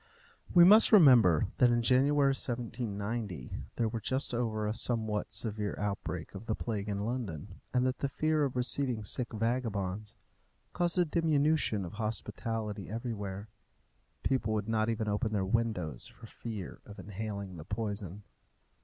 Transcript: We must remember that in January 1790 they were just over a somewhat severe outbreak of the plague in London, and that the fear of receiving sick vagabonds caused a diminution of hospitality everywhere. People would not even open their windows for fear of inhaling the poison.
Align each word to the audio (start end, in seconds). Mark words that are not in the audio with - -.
We 0.51 0.63
must 0.63 0.91
remember 0.91 1.45
that 1.57 1.69
in 1.69 1.83
January 1.83 2.29
1790 2.33 3.51
they 3.75 3.85
were 3.85 3.99
just 4.01 4.33
over 4.33 4.65
a 4.65 4.73
somewhat 4.73 5.31
severe 5.31 5.75
outbreak 5.79 6.33
of 6.33 6.47
the 6.47 6.55
plague 6.55 6.89
in 6.89 7.05
London, 7.05 7.61
and 7.71 7.85
that 7.85 7.99
the 7.99 8.09
fear 8.09 8.43
of 8.43 8.55
receiving 8.55 9.03
sick 9.03 9.31
vagabonds 9.31 10.15
caused 10.73 10.97
a 10.97 11.05
diminution 11.05 11.85
of 11.85 11.93
hospitality 11.93 12.89
everywhere. 12.89 13.47
People 14.23 14.53
would 14.55 14.67
not 14.67 14.89
even 14.89 15.07
open 15.07 15.33
their 15.33 15.45
windows 15.45 16.07
for 16.07 16.25
fear 16.25 16.81
of 16.83 16.97
inhaling 16.97 17.57
the 17.57 17.63
poison. 17.63 18.23